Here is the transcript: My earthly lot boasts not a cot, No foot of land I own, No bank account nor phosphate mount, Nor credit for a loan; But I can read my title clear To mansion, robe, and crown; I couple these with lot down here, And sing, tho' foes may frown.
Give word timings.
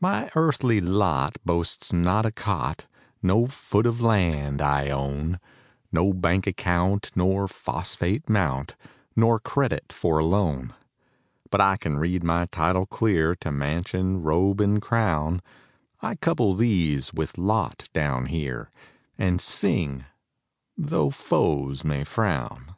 My 0.00 0.30
earthly 0.36 0.80
lot 0.80 1.38
boasts 1.44 1.92
not 1.92 2.24
a 2.24 2.30
cot, 2.30 2.86
No 3.20 3.48
foot 3.48 3.84
of 3.84 4.00
land 4.00 4.62
I 4.62 4.90
own, 4.90 5.40
No 5.90 6.12
bank 6.12 6.46
account 6.46 7.10
nor 7.16 7.48
phosphate 7.48 8.28
mount, 8.30 8.76
Nor 9.16 9.40
credit 9.40 9.92
for 9.92 10.20
a 10.20 10.24
loan; 10.24 10.72
But 11.50 11.60
I 11.60 11.76
can 11.78 11.96
read 11.98 12.22
my 12.22 12.46
title 12.46 12.86
clear 12.86 13.34
To 13.40 13.50
mansion, 13.50 14.22
robe, 14.22 14.60
and 14.60 14.80
crown; 14.80 15.42
I 16.00 16.14
couple 16.14 16.54
these 16.54 17.12
with 17.12 17.36
lot 17.36 17.88
down 17.92 18.26
here, 18.26 18.70
And 19.18 19.40
sing, 19.40 20.04
tho' 20.78 21.10
foes 21.10 21.82
may 21.82 22.04
frown. 22.04 22.76